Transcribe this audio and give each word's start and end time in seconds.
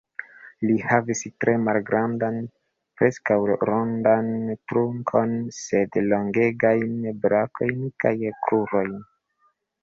Li 0.67 0.75
havis 0.91 1.19
tre 1.43 1.53
malgrandan, 1.65 2.39
preskaŭ 3.01 3.37
rondan 3.71 4.31
trunkon, 4.71 5.37
sed 5.59 6.01
longegajn 6.07 6.97
brakojn 7.27 7.85
kaj 8.07 8.15
krurojn. 8.49 8.99